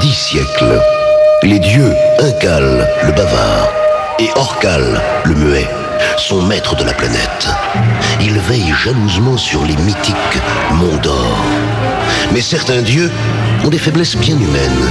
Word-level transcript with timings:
dix 0.00 0.12
siècles, 0.12 0.80
les 1.42 1.58
dieux 1.58 1.92
Incal, 2.18 2.88
le 3.04 3.12
bavard, 3.12 3.68
et 4.18 4.28
Orcal, 4.34 5.00
le 5.24 5.34
muet, 5.34 5.68
sont 6.16 6.42
maîtres 6.42 6.74
de 6.76 6.84
la 6.84 6.92
planète. 6.92 7.48
Ils 8.20 8.38
veillent 8.38 8.74
jalousement 8.74 9.36
sur 9.36 9.64
les 9.64 9.76
mythiques 9.76 10.40
monts 10.72 10.96
d'or. 11.02 11.36
Mais 12.32 12.40
certains 12.40 12.82
dieux 12.82 13.10
ont 13.64 13.68
des 13.68 13.78
faiblesses 13.78 14.16
bien 14.16 14.36
humaines. 14.36 14.90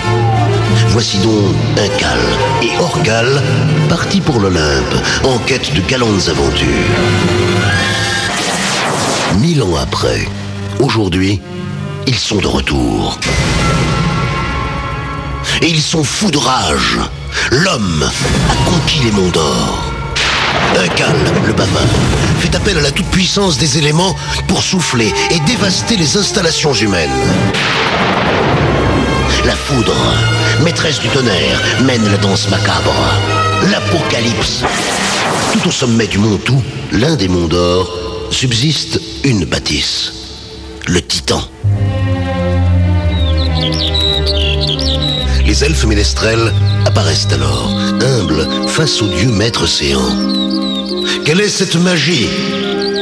Voici 0.90 1.18
donc 1.20 1.56
Incal 1.78 2.20
et 2.64 2.78
Orcal 2.80 3.42
partis 3.90 4.22
pour 4.22 4.40
l'Olympe 4.40 4.96
en 5.26 5.38
quête 5.40 5.74
de 5.74 5.82
galantes 5.82 6.30
aventures. 6.30 6.70
Mille 9.40 9.64
ans 9.64 9.76
après, 9.82 10.28
aujourd'hui, 10.80 11.42
ils 12.08 12.16
sont 12.16 12.38
de 12.38 12.48
retour. 12.48 13.20
Et 15.62 15.68
ils 15.68 15.82
sont 15.82 16.04
fous 16.04 16.32
de 16.32 16.38
rage. 16.38 17.00
L'homme 17.52 18.10
a 18.50 18.70
conquis 18.70 19.00
les 19.04 19.12
monts 19.12 19.30
d'or. 19.30 19.84
Incal, 20.78 21.18
le 21.46 21.54
bavard, 21.54 21.84
fait 22.40 22.56
appel 22.56 22.78
à 22.78 22.82
la 22.82 22.92
toute-puissance 22.92 23.58
des 23.58 23.78
éléments 23.78 24.16
pour 24.48 24.64
souffler 24.64 25.14
et 25.32 25.40
dévaster 25.42 25.98
les 25.98 26.16
installations 26.18 26.74
humaines. 26.74 27.10
La 29.46 29.56
foudre, 29.56 29.96
maîtresse 30.64 31.00
du 31.00 31.10
tonnerre, 31.10 31.60
mène 31.82 32.10
la 32.10 32.18
danse 32.18 32.50
macabre. 32.50 32.96
L'apocalypse. 33.70 34.64
Tout 35.54 35.68
au 35.68 35.72
sommet 35.72 36.08
du 36.08 36.20
mont 36.20 36.38
Tout, 36.38 36.62
l'un 36.92 37.16
des 37.16 37.28
monts 37.28 37.48
d'or, 37.48 37.92
subsiste 38.32 39.02
une 39.24 39.46
bâtisse. 39.46 40.14
Le 40.88 41.02
titan. 41.02 41.42
Les 45.60 45.66
elfes 45.66 45.88
ménestrels 45.88 46.54
apparaissent 46.86 47.28
alors, 47.34 47.70
humbles, 48.02 48.48
face 48.70 49.02
au 49.02 49.10
dieu 49.10 49.28
maître 49.28 49.68
séant. 49.68 50.16
Quelle 51.26 51.42
est 51.42 51.50
cette 51.50 51.76
magie? 51.76 52.30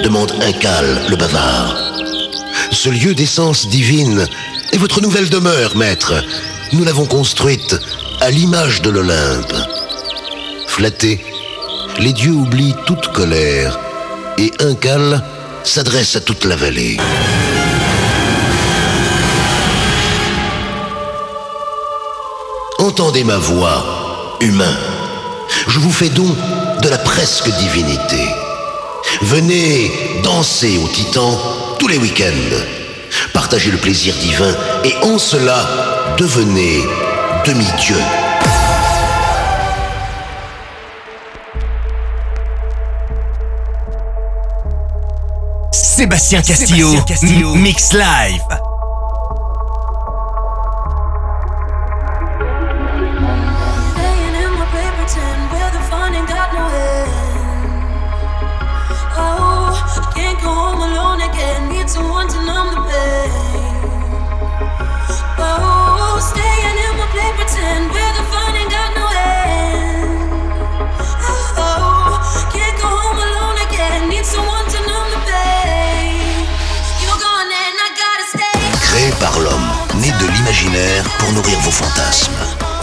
demande 0.03 0.31
Incal, 0.41 1.03
le 1.07 1.15
bavard. 1.17 1.77
Ce 2.71 2.89
lieu 2.89 3.13
d'essence 3.13 3.67
divine 3.67 4.25
est 4.73 4.77
votre 4.77 5.01
nouvelle 5.01 5.29
demeure, 5.29 5.77
maître. 5.77 6.15
Nous 6.73 6.83
l'avons 6.83 7.05
construite 7.05 7.77
à 8.21 8.31
l'image 8.31 8.81
de 8.81 8.89
l'Olympe. 8.89 9.53
Flattés, 10.65 11.23
les 11.99 12.13
dieux 12.13 12.31
oublient 12.31 12.75
toute 12.87 13.09
colère 13.09 13.77
et 14.39 14.51
Incal 14.61 15.23
s'adresse 15.63 16.15
à 16.15 16.21
toute 16.21 16.43
la 16.43 16.55
vallée. 16.55 16.97
Entendez 22.87 23.25
ma 23.25 23.35
voix, 23.37 24.37
humain. 24.39 24.77
Je 25.67 25.77
vous 25.77 25.91
fais 25.91 26.07
don 26.07 26.33
de 26.81 26.87
la 26.87 26.97
presque 26.97 27.49
divinité. 27.57 28.25
Venez 29.23 29.91
danser 30.23 30.77
au 30.77 30.87
Titan 30.87 31.37
tous 31.79 31.89
les 31.89 31.97
week-ends. 31.97 32.55
Partagez 33.33 33.71
le 33.71 33.77
plaisir 33.77 34.15
divin 34.15 34.55
et 34.85 34.95
en 35.03 35.19
cela, 35.19 36.15
devenez 36.17 36.81
demi-dieu. 37.45 37.97
Sébastien 45.73 46.41
Castillo, 46.41 46.91
Sébastien 46.91 47.03
Castillo. 47.03 47.53
Mix 47.55 47.91
Live. 47.91 48.66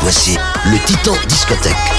Voici 0.04 0.36
le 0.66 0.78
Titan 0.84 1.14
Discothèque. 1.26 1.93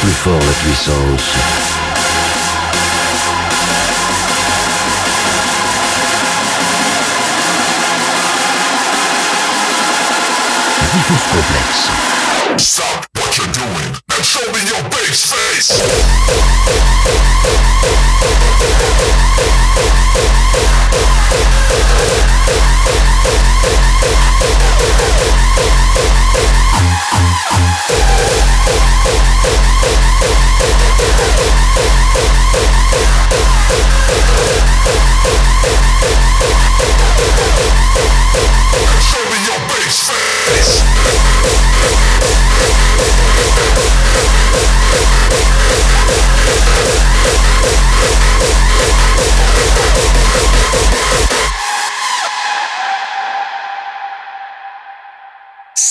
plus 0.00 0.12
fort 0.12 0.38
la 0.38 0.52
puissance. 0.52 1.37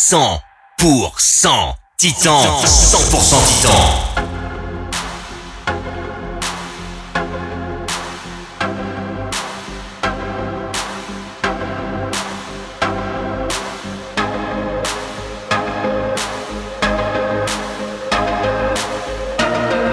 100 0.09 0.39
pour 0.77 1.19
100 1.19 1.75
titan 1.97 2.39
100 2.65 3.11
pour 3.11 3.21
100 3.21 3.37
titan 3.41 3.69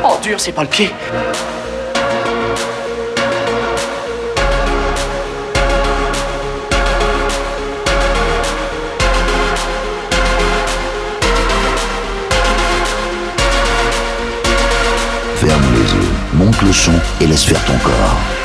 Oh 0.05 0.17
dur 0.23 0.39
c'est 0.39 0.53
pas 0.53 0.63
le 0.63 0.69
pied! 0.69 0.93
le 16.65 16.73
son 16.73 16.93
et 17.21 17.27
laisse 17.27 17.45
faire 17.45 17.63
ton 17.65 17.77
corps. 17.79 18.44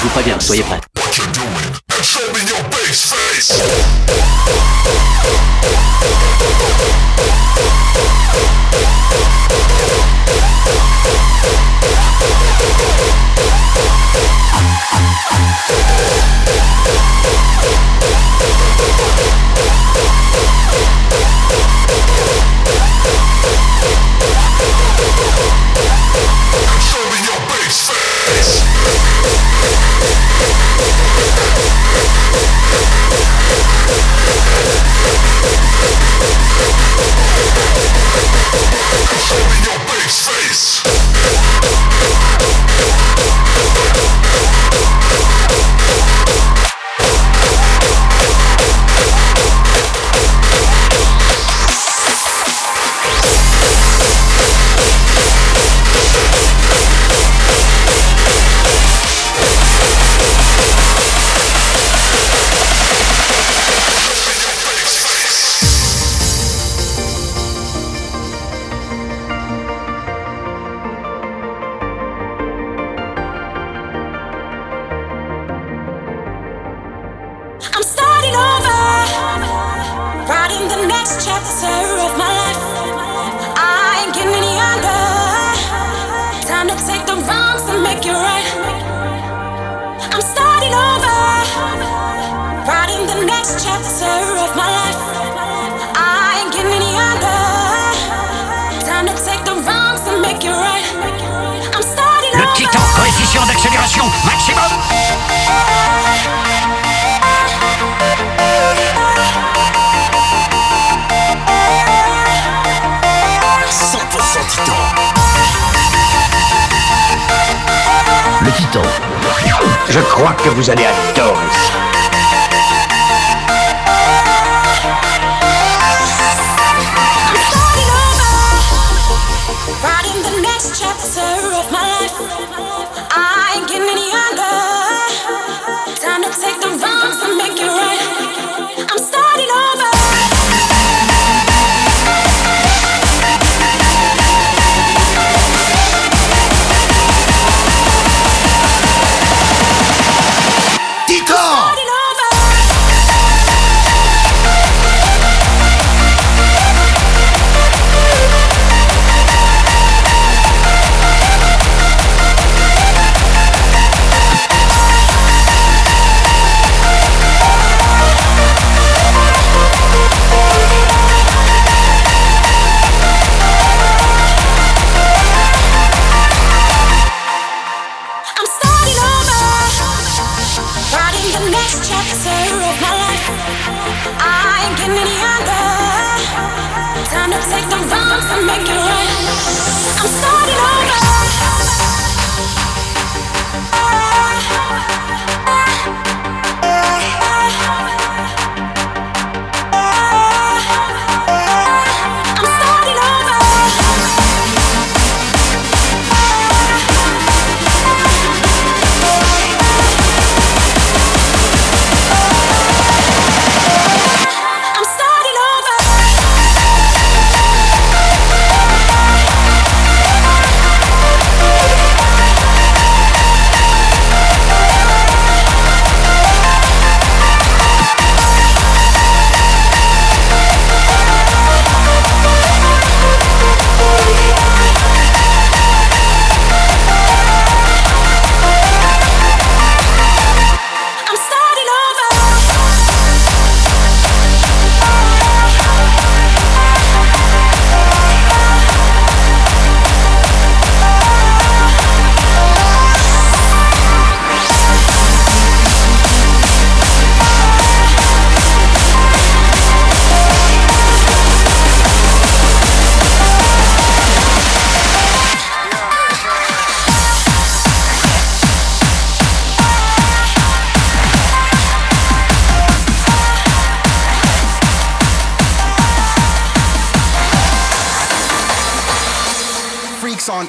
Je 0.00 0.04
vous 0.06 0.10
préviens, 0.12 0.40
soyez 0.40 0.62
prêts. 0.62 0.89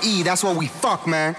E, 0.03 0.23
that's 0.23 0.43
what 0.43 0.55
we 0.55 0.67
fuck, 0.67 1.07
man. 1.07 1.35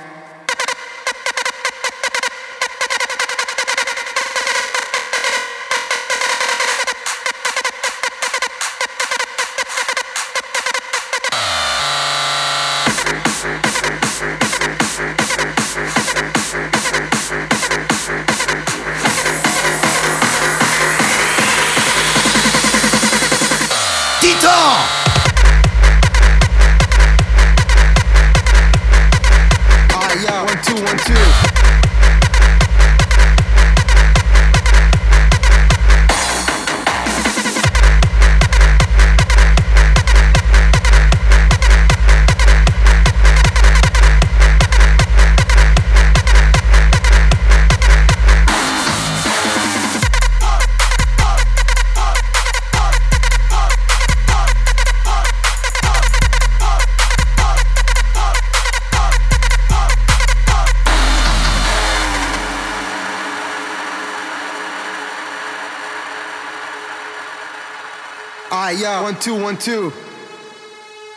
One, 69.12 69.20
two, 69.20 69.42
one, 69.42 69.58
two. 69.58 69.92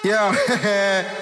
Yeah. 0.03 1.21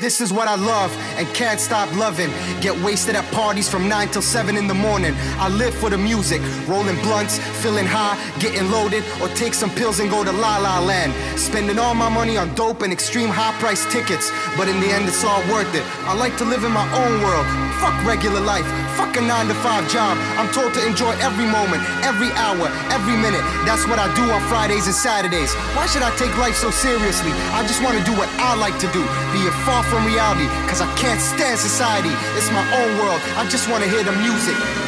This 0.00 0.20
is 0.20 0.32
what 0.32 0.46
I 0.46 0.54
love 0.54 0.94
and 1.18 1.26
can't 1.34 1.58
stop 1.58 1.92
loving. 1.96 2.30
Get 2.60 2.78
wasted 2.84 3.16
at 3.16 3.24
parties 3.32 3.68
from 3.68 3.88
9 3.88 4.08
till 4.08 4.22
7 4.22 4.56
in 4.56 4.68
the 4.68 4.74
morning. 4.74 5.12
I 5.38 5.48
live 5.48 5.74
for 5.74 5.90
the 5.90 5.98
music, 5.98 6.40
rolling 6.68 6.94
blunts, 7.02 7.38
feeling 7.62 7.84
high, 7.84 8.14
getting 8.38 8.70
loaded, 8.70 9.02
or 9.20 9.26
take 9.34 9.54
some 9.54 9.70
pills 9.70 9.98
and 9.98 10.08
go 10.08 10.22
to 10.22 10.30
La 10.30 10.58
La 10.58 10.78
Land. 10.78 11.12
Spending 11.36 11.80
all 11.80 11.94
my 11.94 12.08
money 12.08 12.36
on 12.36 12.54
dope 12.54 12.82
and 12.82 12.92
extreme 12.92 13.28
high 13.28 13.52
price 13.58 13.84
tickets, 13.92 14.30
but 14.56 14.68
in 14.68 14.78
the 14.78 14.86
end 14.86 15.08
it's 15.08 15.24
all 15.24 15.42
worth 15.50 15.74
it. 15.74 15.82
I 16.06 16.14
like 16.14 16.36
to 16.38 16.44
live 16.44 16.62
in 16.62 16.70
my 16.70 16.86
own 16.94 17.20
world. 17.20 17.46
Fuck 17.82 17.98
regular 18.06 18.40
life, 18.40 18.66
fuck 18.98 19.14
a 19.14 19.22
9 19.22 19.46
to 19.46 19.54
5 19.54 19.86
job. 19.86 20.18
I'm 20.34 20.50
told 20.50 20.74
to 20.74 20.82
enjoy 20.82 21.14
every 21.22 21.46
moment, 21.46 21.86
every 22.02 22.34
hour, 22.34 22.66
every 22.90 23.14
minute. 23.14 23.46
That's 23.62 23.86
what 23.86 24.02
I 24.02 24.10
do 24.18 24.26
on 24.26 24.42
Fridays 24.50 24.90
and 24.90 24.94
Saturdays. 24.94 25.54
Why 25.78 25.86
should 25.86 26.02
I 26.02 26.10
take 26.18 26.34
life 26.36 26.56
so 26.58 26.74
seriously? 26.74 27.30
I 27.54 27.62
just 27.62 27.78
want 27.78 27.94
to 27.94 28.02
do 28.02 28.10
what 28.18 28.28
I 28.42 28.58
like 28.58 28.74
to 28.82 28.90
do, 28.90 29.06
be 29.30 29.46
it 29.46 29.54
far 29.62 29.86
from 29.86 30.02
reality, 30.02 30.50
cause 30.66 30.82
I 30.82 30.90
can't 30.98 31.20
stand 31.22 31.62
society. 31.62 32.10
It's 32.34 32.50
my 32.50 32.66
own 32.82 32.98
world, 32.98 33.22
I 33.38 33.46
just 33.48 33.70
wanna 33.70 33.86
hear 33.86 34.02
the 34.02 34.16
music. 34.18 34.87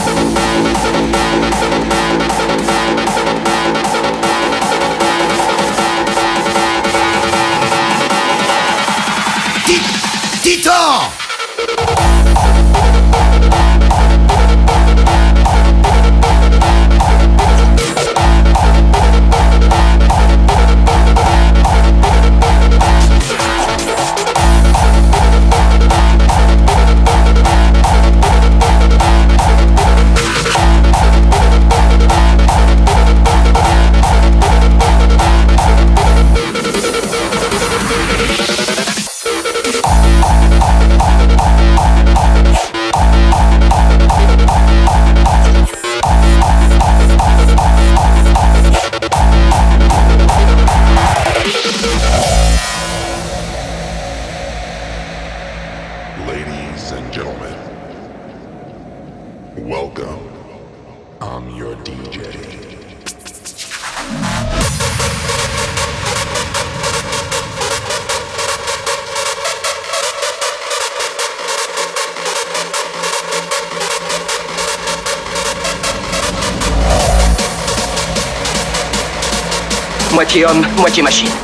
moitié 80.31 80.45
homme, 80.45 80.65
moitié 80.77 81.03
machine. 81.03 81.40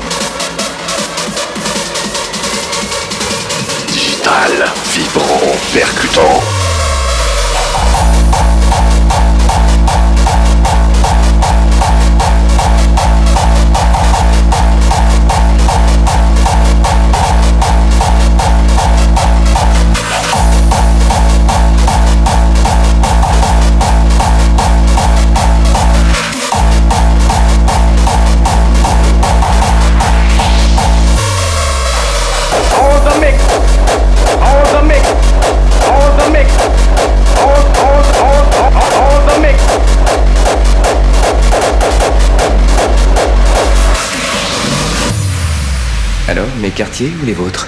Ou 47.06 47.26
les 47.26 47.34
vôtres? 47.34 47.68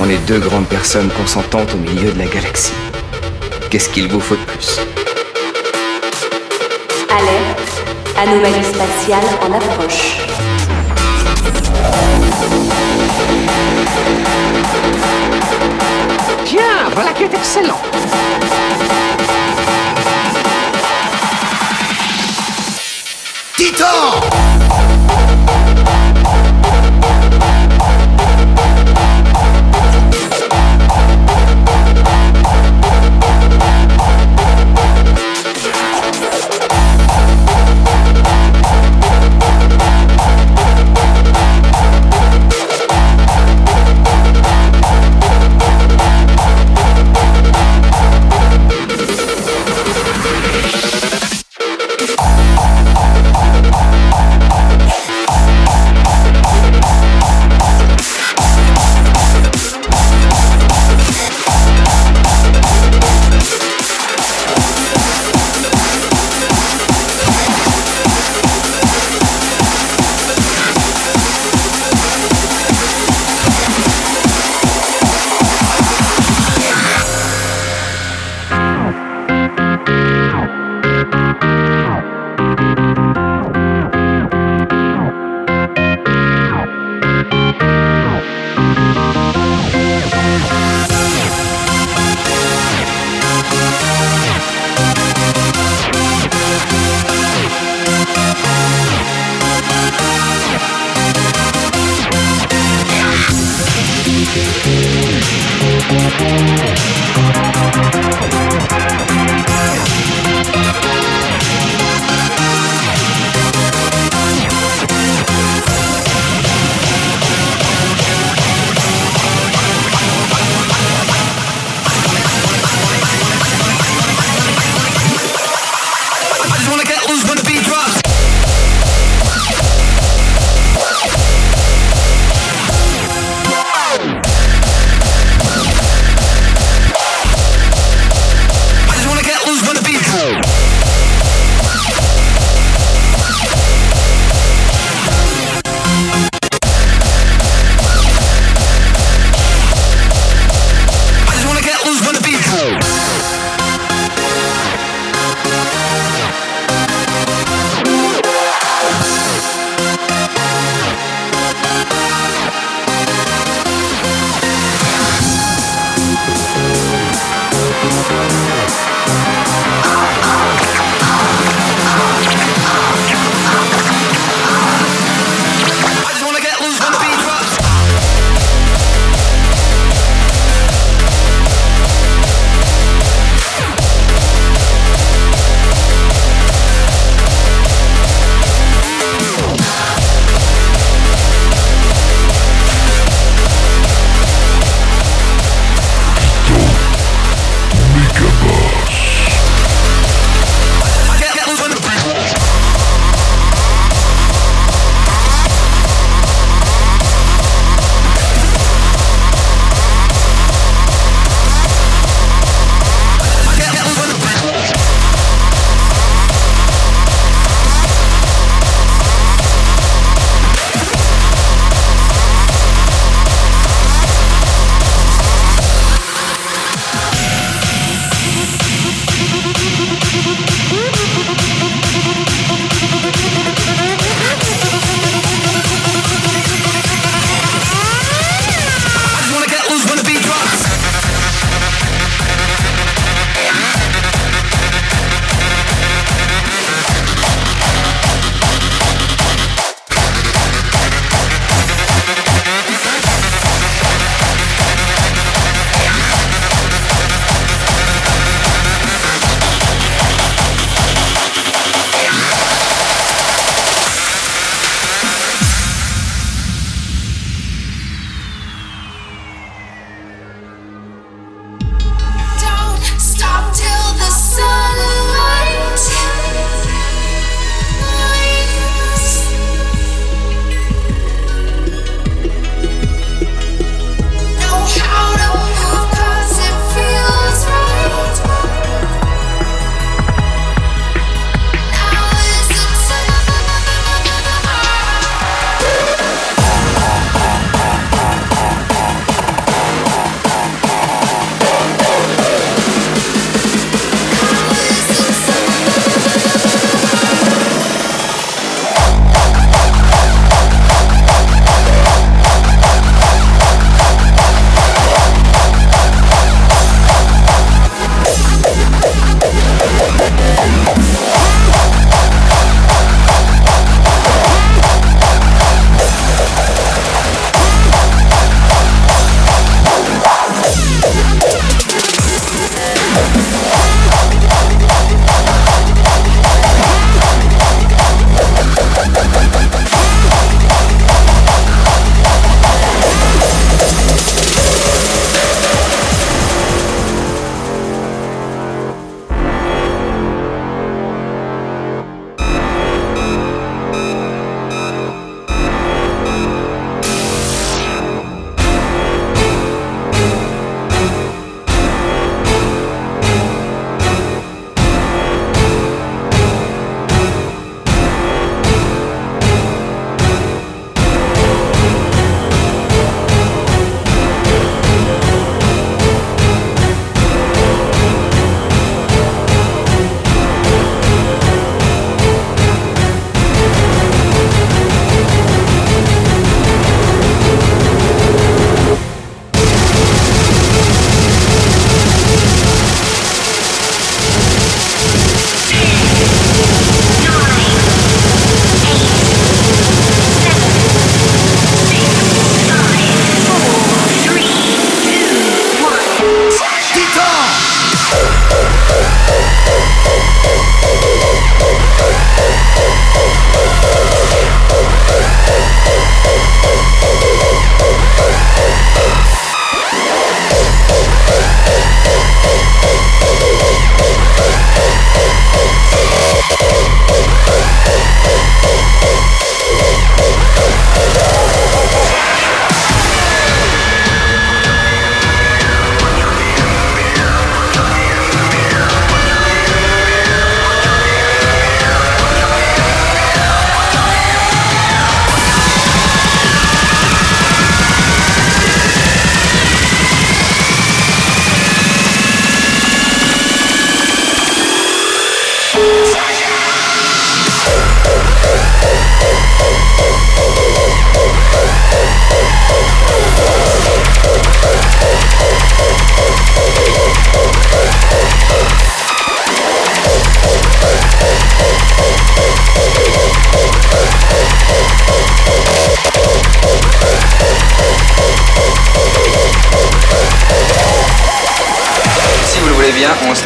On 0.00 0.08
est 0.08 0.16
deux 0.26 0.38
grandes 0.38 0.66
personnes 0.66 1.10
consentantes 1.10 1.74
au 1.74 1.76
milieu 1.76 2.10
de 2.12 2.18
la 2.18 2.24
galaxie. 2.24 2.72
Qu'est-ce 3.68 3.90
qu'il 3.90 4.08
vous 4.08 4.20
faut 4.20 4.36
de 4.36 4.40
plus? 4.40 4.80
Alerte, 7.10 7.82
anomalie 8.16 8.64
spatiale 8.64 9.24
en 9.42 9.52
approche. 9.52 10.16
Tiens, 16.46 16.90
voilà 16.94 17.12
qui 17.12 17.24
est 17.24 17.34
excellent. 17.34 17.82
Titan 23.56 24.51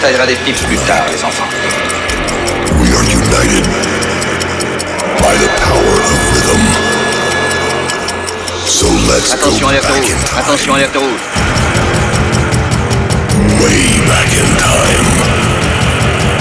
ça 0.00 0.10
ira 0.10 0.26
des 0.26 0.34
pipes 0.36 0.56
plus 0.66 0.78
tard, 0.78 1.04
les 1.12 1.22
enfants. 1.24 1.48
We 2.80 2.92
are 2.92 3.04
united 3.04 3.64
by 5.20 5.34
the 5.36 5.48
power 5.62 5.96
of 6.00 6.10
rhythm. 6.32 6.62
So 8.66 8.86
let's 9.08 9.32
Attention, 9.32 9.60
go 9.60 9.68
alerte 9.68 9.88
back 9.88 10.04
Attention, 10.38 10.74
alerte. 10.74 10.98
Way 13.60 13.80
back 14.06 14.30
in 14.36 14.48
time. 14.56 15.06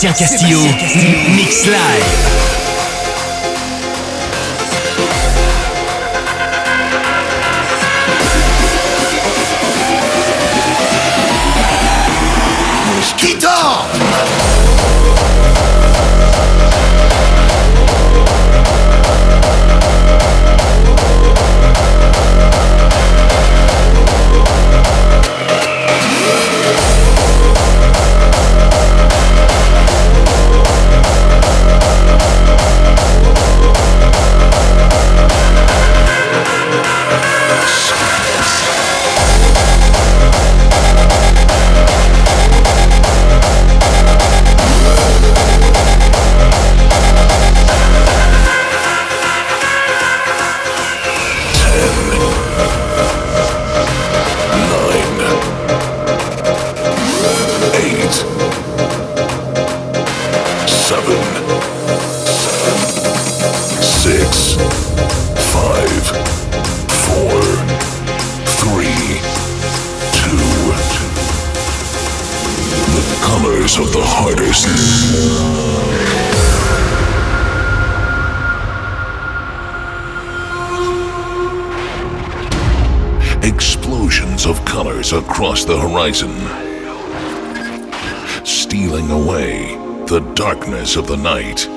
Sébastien 0.00 0.12
Castillo, 0.14 0.60
Mix 1.36 1.66
Live. 1.66 2.49
Horizon 86.00 86.34
stealing 88.46 89.10
away 89.10 89.74
the 90.06 90.20
darkness 90.34 90.96
of 90.96 91.06
the 91.06 91.16
night. 91.16 91.69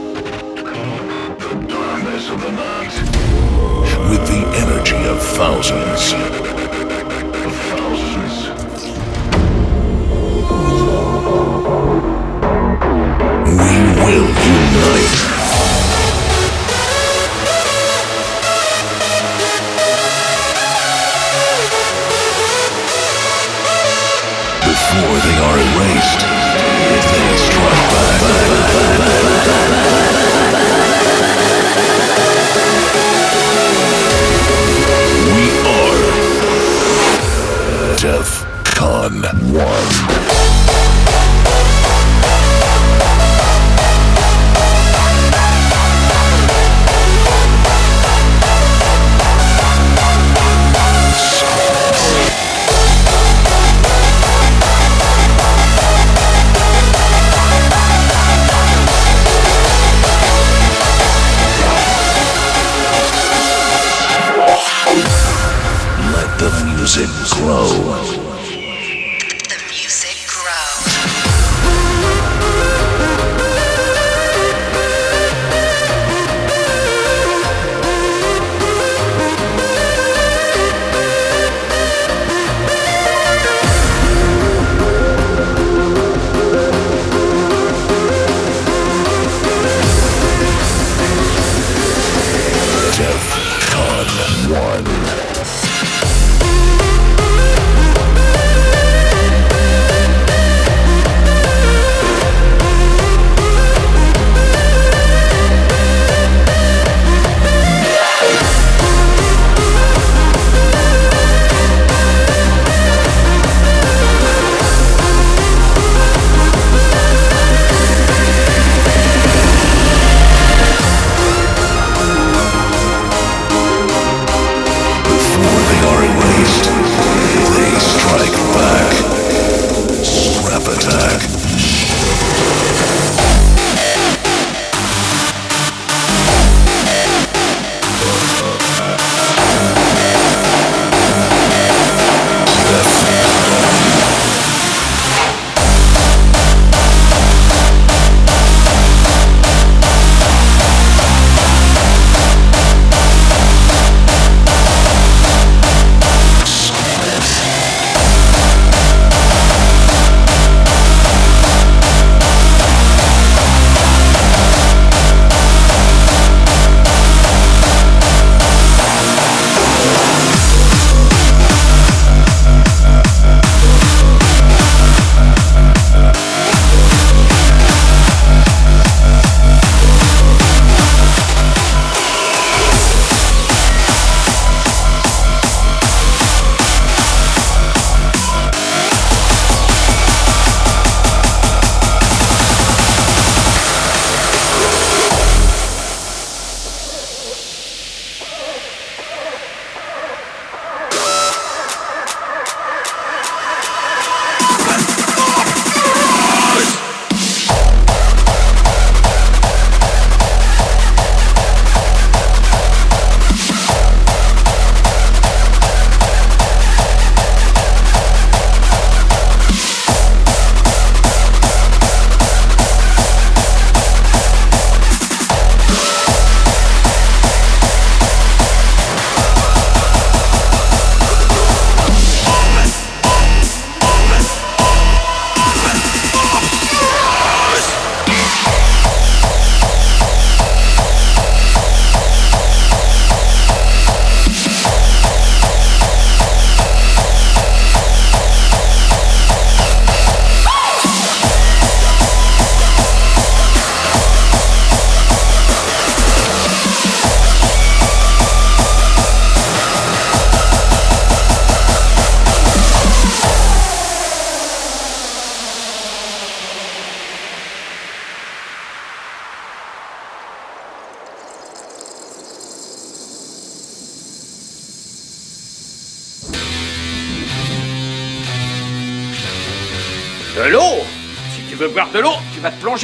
Glow. 67.38 68.13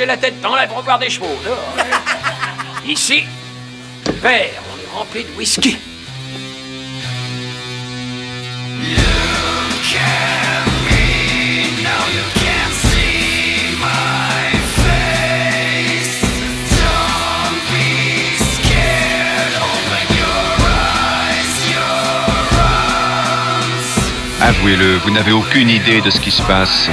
la 0.06 0.18
tête 0.18 0.40
dans 0.42 0.56
l'air 0.56 0.68
pour 0.68 0.82
voir 0.82 1.00
des 1.00 1.10
chevaux. 1.10 1.28
Ici, 2.86 3.24
verre, 4.22 4.62
on 4.74 4.82
est 4.82 4.98
rempli 4.98 5.24
de 5.24 5.38
whisky. 5.38 5.78
Avouez-le, 24.42 24.98
vous 24.98 25.12
n'avez 25.12 25.32
aucune 25.32 25.70
idée 25.70 26.02
de 26.02 26.10
ce 26.10 26.20
qui 26.20 26.32
se 26.32 26.42
passe. 26.42 26.90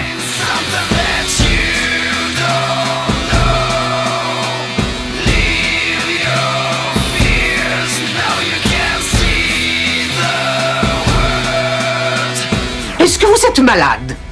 malade. 13.67 14.26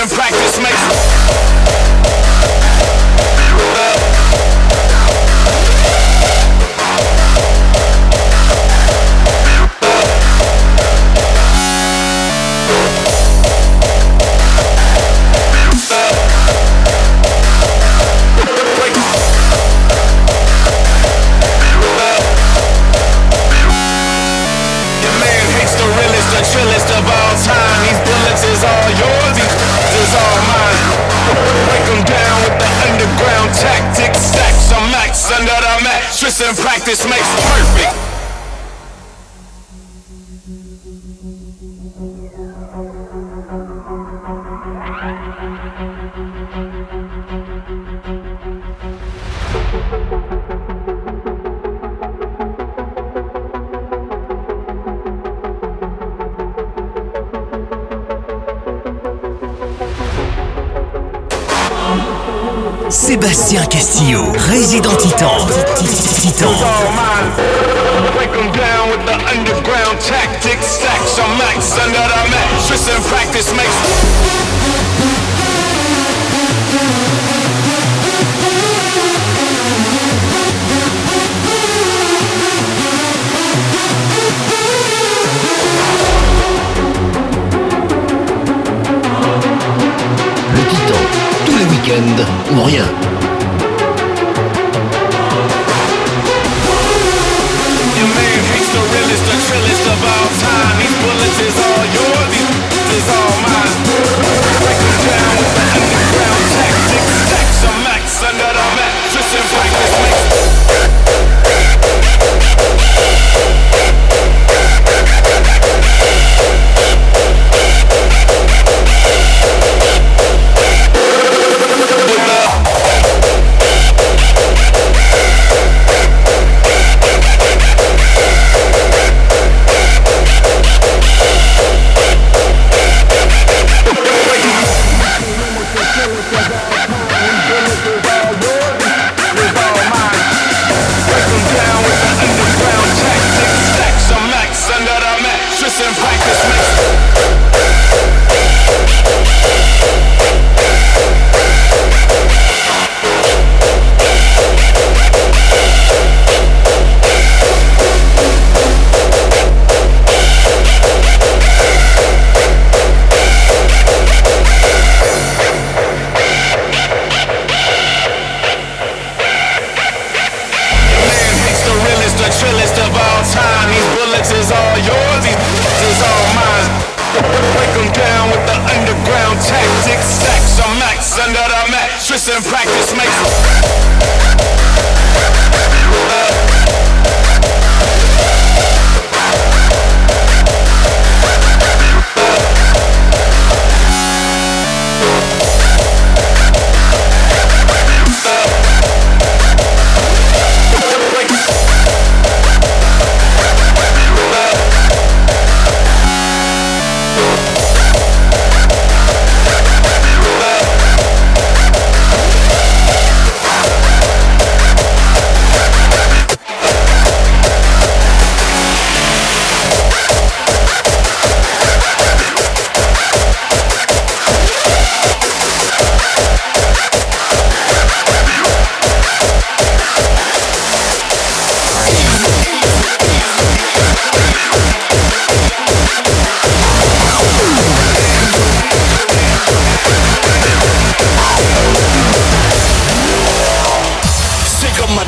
and 0.00 0.10
practice 0.10 0.58
makes 0.58 0.83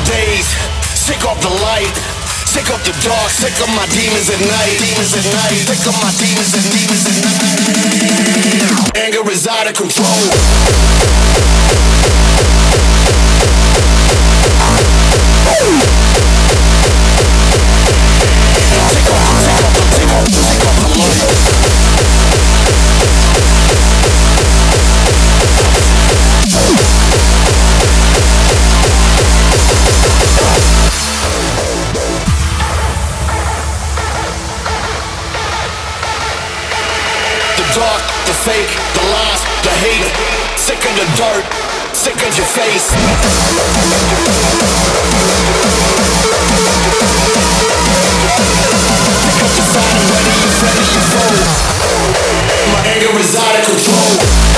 days, 0.07 0.47
sick 0.95 1.19
of 1.27 1.35
the 1.43 1.49
light, 1.67 1.95
sick 2.47 2.69
of 2.71 2.79
the 2.87 2.95
dark, 3.03 3.29
sick 3.29 3.53
of 3.59 3.67
my 3.75 3.85
demons 3.91 4.29
at 4.31 4.39
night, 4.39 4.79
demons 4.79 5.11
at 5.13 5.27
night, 5.35 5.59
sick 5.67 5.83
of 5.83 5.95
my 5.99 6.11
demons 6.15 6.53
and 6.55 6.63
demons 6.71 7.03
at 7.11 7.17
night. 7.27 7.43
Anger 8.95 9.29
is 9.31 9.47
out 9.47 9.67
of 9.67 9.75
control. 9.75 10.07
The 28.13 28.26
dark, 37.77 38.01
the 38.25 38.33
fake, 38.33 38.73
the 38.97 39.03
lies, 39.13 39.41
the 39.61 39.69
hate, 39.85 40.09
sick 40.57 40.81
of 40.81 40.93
the 40.97 41.05
dirt, 41.13 41.45
sick 41.93 42.17
of 42.25 42.33
your 42.33 42.49
face. 42.57 42.89
The 49.57 49.63
side 49.73 49.93
and 49.93 50.09
whether 50.09 50.33
you 50.41 50.49
friend 50.57 50.77
or 50.81 50.87
you 50.89 51.01
foe. 51.13 51.37
My 52.73 52.81
anger 52.97 53.13
is 53.19 53.35
out 53.37 53.55
of 53.59 53.65
control. 53.69 54.56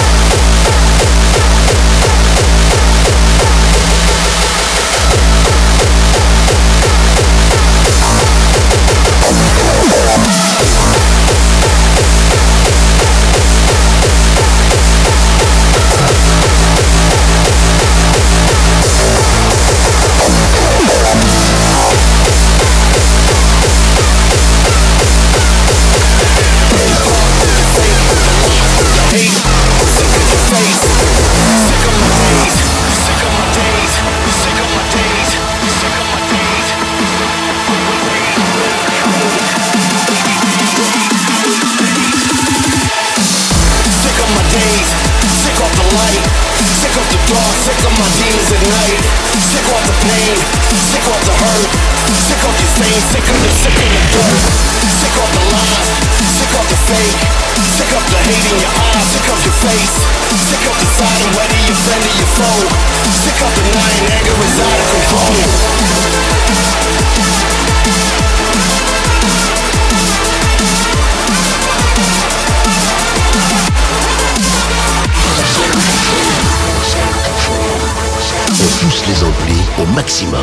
Au 79.79 79.85
maximum. 79.93 80.39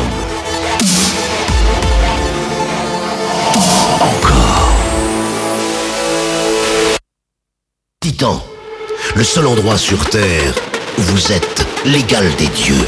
Encore. 4.01 4.71
Titan, 8.01 8.43
le 9.15 9.23
seul 9.23 9.47
endroit 9.47 9.77
sur 9.77 10.03
Terre 10.09 10.53
où 10.97 11.01
vous 11.01 11.31
êtes 11.31 11.65
l'égal 11.85 12.25
des 12.37 12.47
dieux. 12.47 12.85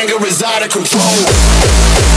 anger 0.00 0.24
is 0.26 0.42
out 0.42 0.62
of 0.62 0.70
control. 0.70 2.11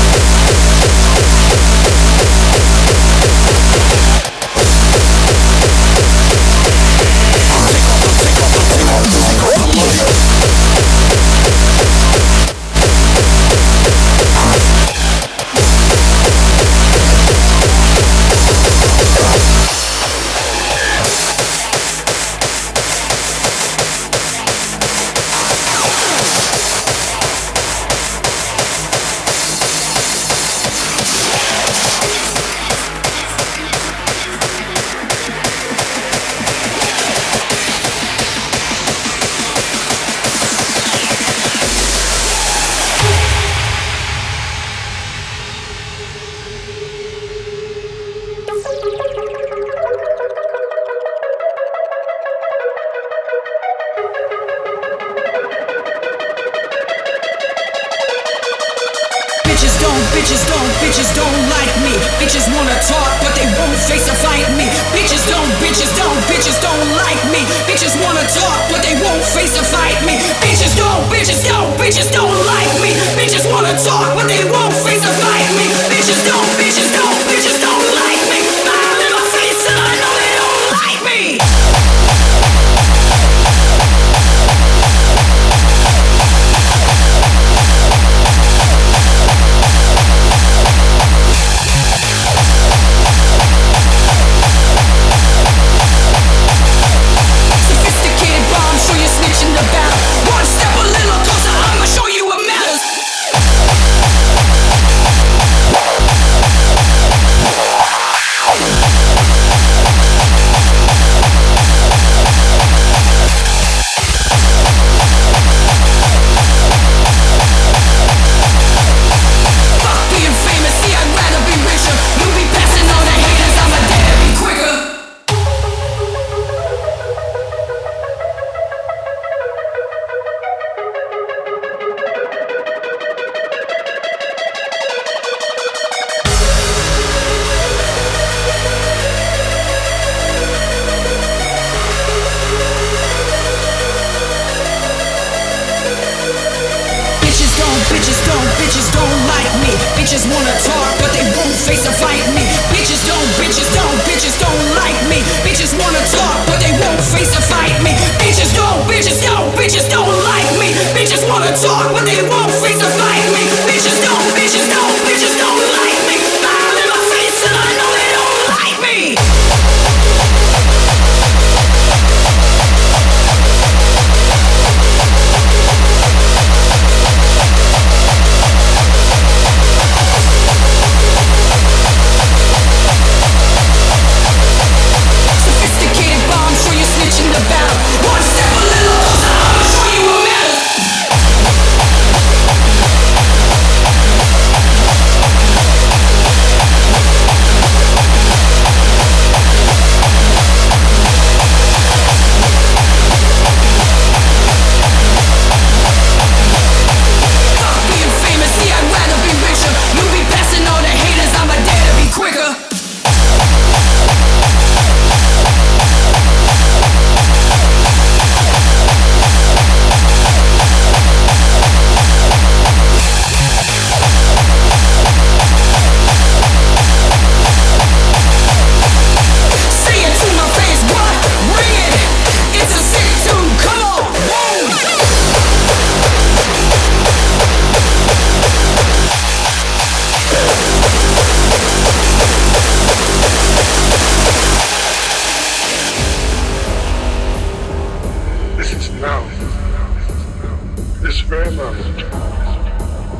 experiment. 251.26 252.05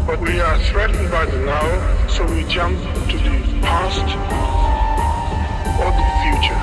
But 0.06 0.22
we 0.22 0.40
are 0.40 0.60
threatened 0.70 1.10
by 1.10 1.26
the 1.26 1.40
now, 1.40 2.08
so 2.08 2.24
we 2.26 2.44
jump 2.44 2.78
to 3.10 3.18
the 3.18 3.34
past 3.66 4.06
or 5.82 5.90
the 5.90 6.06
future. 6.22 6.62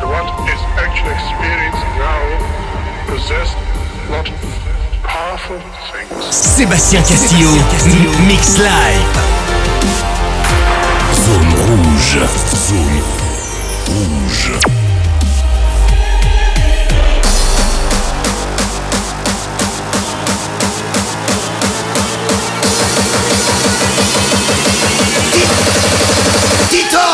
But 0.00 0.08
what 0.08 0.26
is 0.48 0.62
actually 0.80 1.12
experienced 1.12 1.84
now 2.00 2.24
possessed 3.06 3.56
not 4.08 4.26
powerful 5.04 5.60
things. 5.92 6.34
Sébastien 6.34 7.02
Castillo, 7.02 7.50
Castillo. 7.70 8.10
Mix 8.26 8.58
Live. 8.58 9.12
Zone 11.12 11.52
rouge, 11.68 12.16
zone 12.56 13.02
rouge. 13.88 14.77
Tito! 26.78 27.07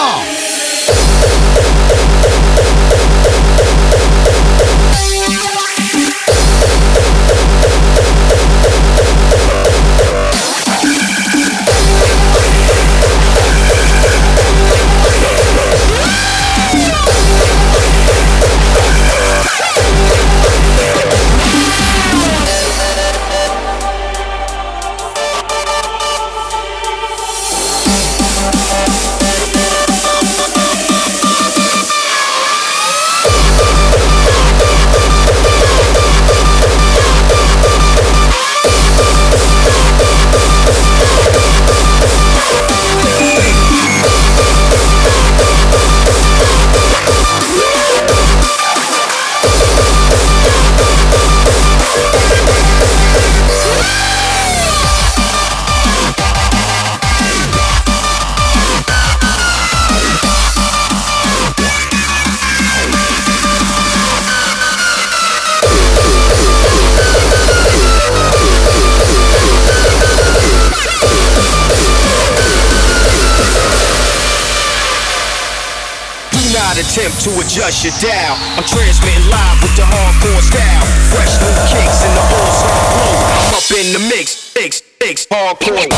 Hardcore. 85.31 85.89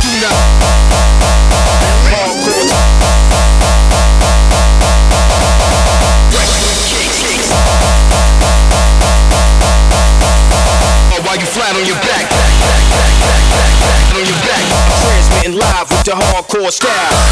Do 0.00 0.08
hardcore. 2.10 2.74
Oh, 11.12 11.22
While 11.24 11.38
you 11.38 11.46
flat 11.46 11.76
on 11.76 11.86
your 11.86 11.96
back, 11.96 12.30
on 14.14 14.24
your 14.26 14.38
back, 14.44 14.64
transmitting 15.02 15.56
live 15.58 15.90
with 15.90 16.04
the 16.04 16.12
hardcore 16.12 16.70
style. 16.70 17.23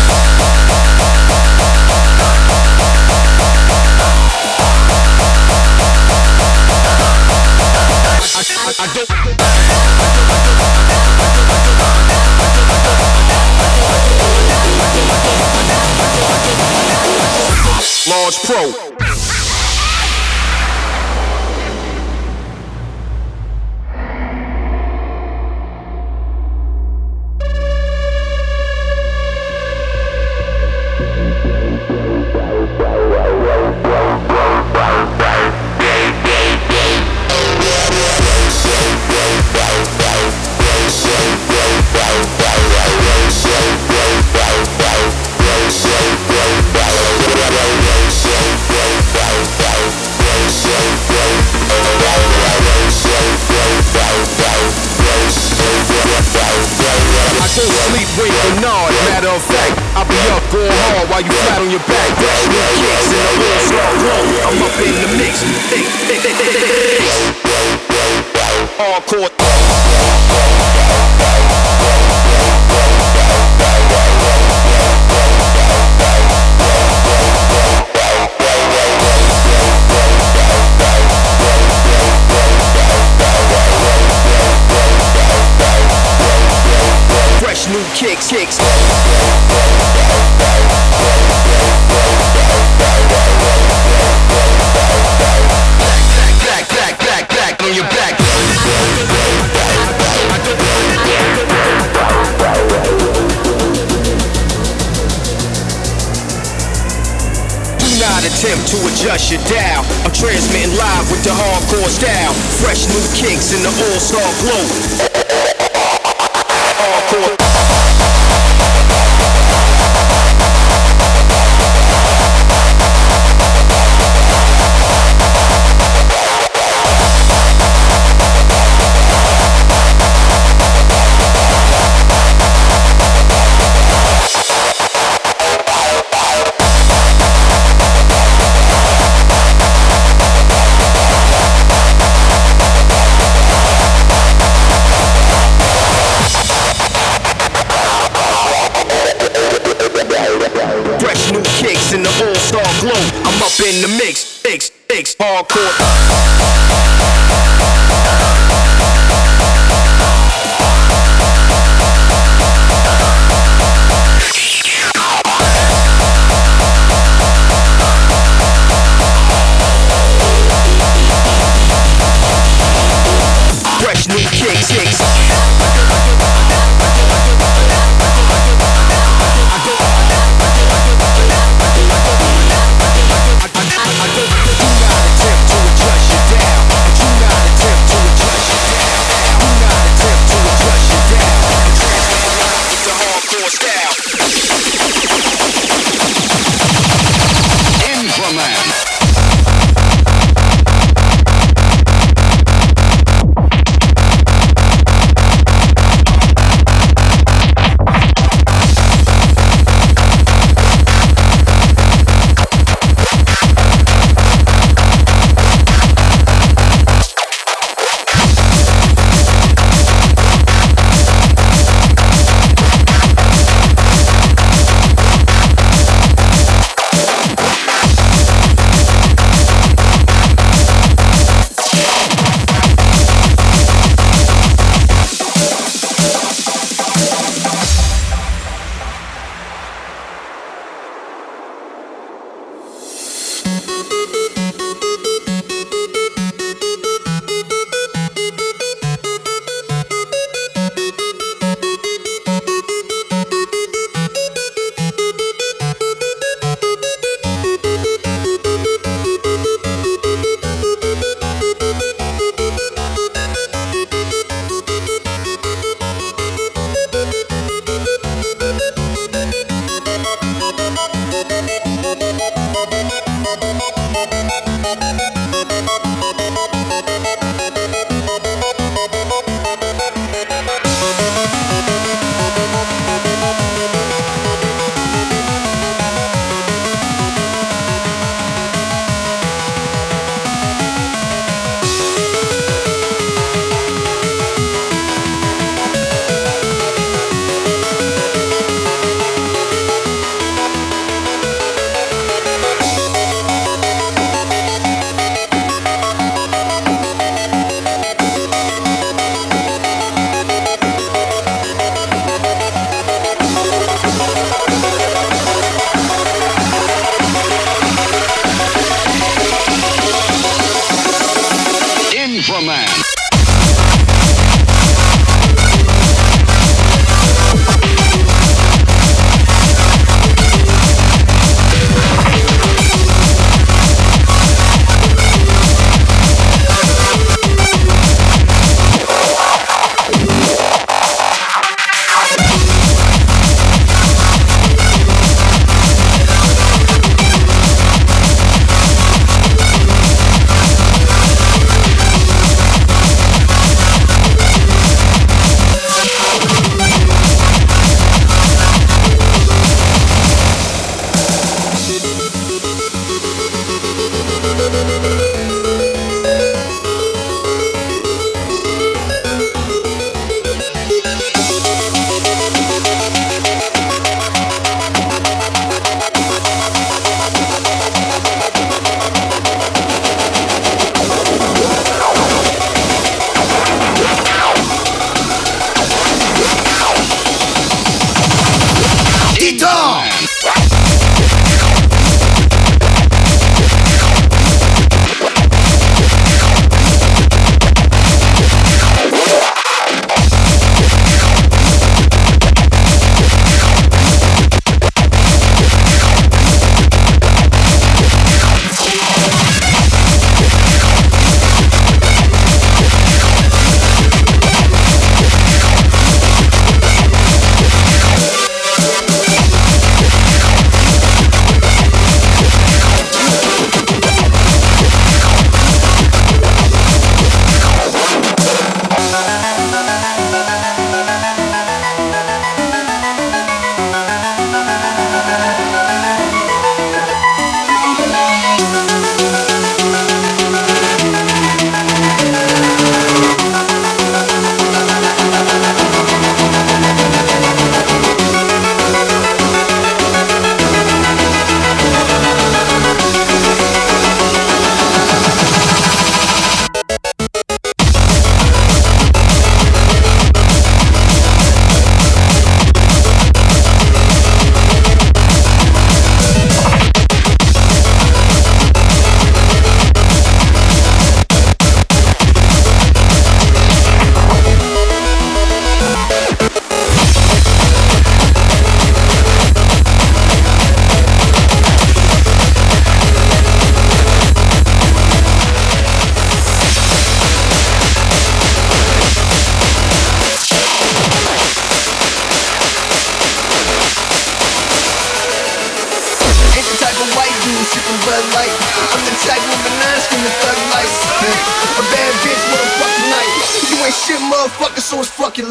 Not 108.12 108.24
attempt 108.24 108.68
to 108.68 108.76
adjust 108.88 109.32
your 109.32 109.40
dial. 109.48 109.86
I'm 110.04 110.12
transmitting 110.12 110.76
live 110.76 111.10
with 111.10 111.24
the 111.24 111.30
hardcore 111.30 111.88
style. 111.88 112.34
Fresh 112.60 112.86
new 112.88 113.00
kicks 113.16 113.56
in 113.56 113.62
the 113.62 113.72
all-star 113.88 114.28
glow. 114.44 115.21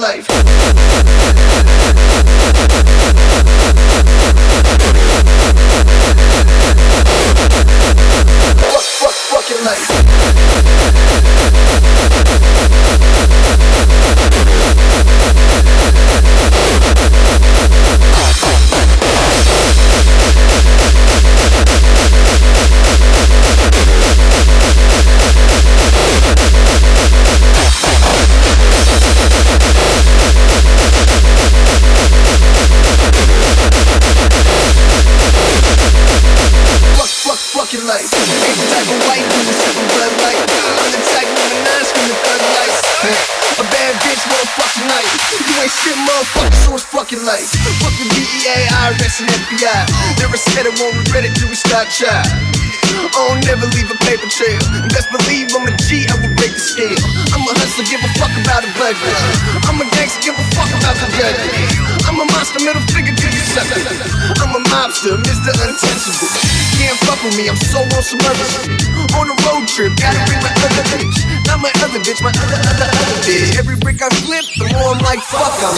life. 0.02 0.30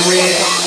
red 0.10 0.63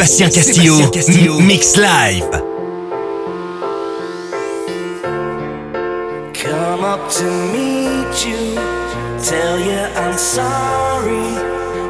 Sébastien 0.00 0.30
Castillo, 0.30 0.76
Sébastien 0.76 0.90
Castillo. 0.90 1.40
Mix 1.40 1.76
Live. 1.76 2.30
Come 6.32 6.84
up 6.84 7.10
to 7.10 7.24
meet 7.52 8.24
you, 8.24 8.54
tell 9.22 9.60
you 9.60 9.78
I'm 9.96 10.16
sorry. 10.16 11.28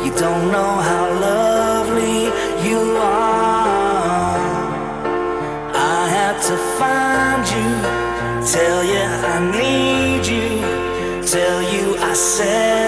You 0.04 0.10
don't 0.18 0.50
know 0.50 0.80
how 0.80 1.06
lovely 1.20 2.32
you 2.68 2.96
are. 2.96 4.40
I 5.72 6.08
had 6.08 6.36
to 6.48 6.56
find 6.80 7.46
you, 7.54 7.70
tell 8.44 8.82
you 8.82 9.06
I 9.34 9.38
need 9.52 10.26
you, 10.26 11.22
tell 11.24 11.62
you 11.62 11.96
I 12.00 12.12
said. 12.14 12.79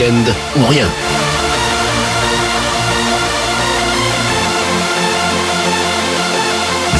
week-end 0.00 0.32
ou 0.56 0.66
rien. 0.66 0.86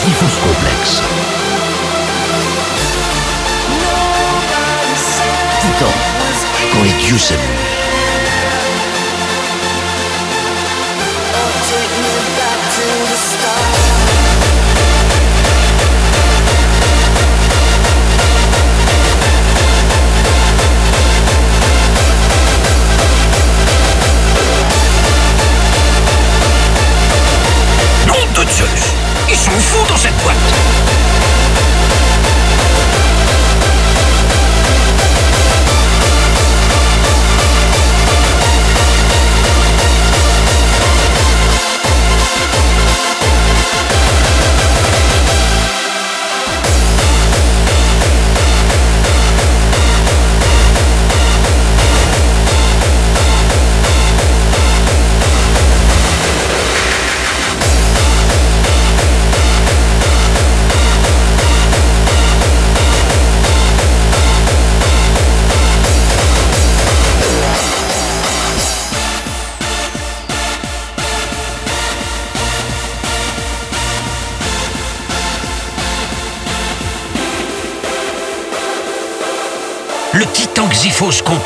Diffuse 0.04 0.38
complexe. 0.38 1.02
Titan, 5.60 5.92
quand 6.72 6.82
les 6.82 7.04
dieux 7.04 7.18
s'amusent. 7.18 7.59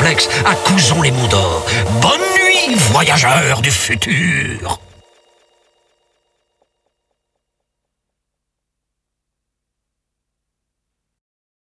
Complexe 0.05 0.29
à 0.45 0.55
les 1.03 1.11
monts 1.11 1.29
d'or. 1.29 1.65
Bonne 2.03 2.21
nuit, 2.37 2.75
voyageurs 2.93 3.63
du 3.63 3.71
futur 3.71 4.79